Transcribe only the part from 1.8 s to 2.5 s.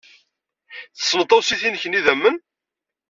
n yidammen?